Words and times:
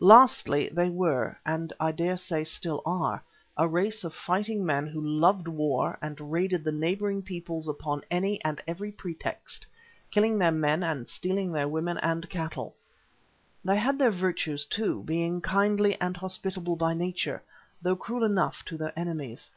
Lastly, 0.00 0.68
they 0.72 0.88
were, 0.90 1.38
and 1.46 1.72
I 1.78 1.92
dare 1.92 2.16
say 2.16 2.42
still 2.42 2.82
are, 2.84 3.22
a 3.56 3.68
race 3.68 4.02
of 4.02 4.12
fighting 4.12 4.66
men 4.66 4.88
who 4.88 5.00
loved 5.00 5.46
war 5.46 5.96
and 6.02 6.32
raided 6.32 6.64
the 6.64 6.72
neighbouring 6.72 7.22
peoples 7.22 7.68
upon 7.68 8.02
any 8.10 8.42
and 8.42 8.60
every 8.66 8.90
pretext, 8.90 9.64
killing 10.10 10.38
their 10.40 10.50
men 10.50 10.82
and 10.82 11.08
stealing 11.08 11.52
their 11.52 11.68
women 11.68 11.98
and 11.98 12.28
cattle. 12.28 12.74
They 13.64 13.76
had 13.76 13.96
their 13.96 14.10
virtues, 14.10 14.66
too, 14.66 15.04
being 15.04 15.40
kindly 15.40 15.96
and 16.00 16.16
hospitable 16.16 16.74
by 16.74 16.92
nature, 16.92 17.40
though 17.80 17.94
cruel 17.94 18.24
enough 18.24 18.64
to 18.64 18.76
their 18.76 18.98
enemies. 18.98 19.52